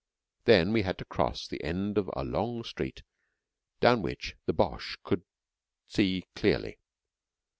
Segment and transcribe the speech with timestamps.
[0.45, 3.03] Then we had to cross the end of a long street
[3.81, 5.21] down which the Boche could
[5.85, 6.79] see clearly.